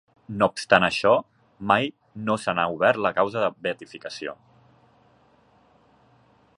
[0.37, 1.11] No obstant això,
[1.71, 1.85] mai
[2.29, 4.35] no se n'ha obert la causa de beatificació.